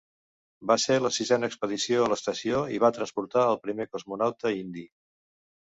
[0.71, 4.89] Va ser la sisena expedició a l'estació, i va transportar el primer cosmonauta indi.